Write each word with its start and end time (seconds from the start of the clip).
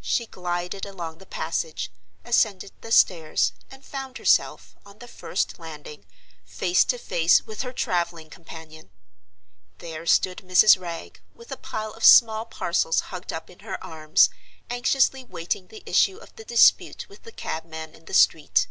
She 0.00 0.24
glided 0.24 0.86
along 0.86 1.18
the 1.18 1.26
passage, 1.26 1.92
ascended 2.24 2.72
the 2.80 2.90
stairs, 2.90 3.52
and 3.70 3.84
found 3.84 4.16
herself, 4.16 4.74
on 4.86 4.98
the 4.98 5.06
first 5.06 5.58
landing, 5.58 6.06
face 6.46 6.86
to 6.86 6.96
face 6.96 7.46
with 7.46 7.60
her 7.60 7.72
traveling 7.74 8.30
companion! 8.30 8.88
There 9.76 10.06
stood 10.06 10.38
Mrs. 10.38 10.80
Wragge, 10.80 11.20
with 11.34 11.52
a 11.52 11.58
pile 11.58 11.92
of 11.92 12.02
small 12.02 12.46
parcels 12.46 13.00
hugged 13.12 13.30
up 13.30 13.50
in 13.50 13.58
her 13.58 13.76
arms, 13.84 14.30
anxiously 14.70 15.22
waiting 15.22 15.66
the 15.68 15.82
issue 15.84 16.16
of 16.16 16.34
the 16.36 16.46
dispute 16.46 17.06
with 17.10 17.24
the 17.24 17.30
cabman 17.32 17.94
in 17.94 18.06
the 18.06 18.14
street. 18.14 18.68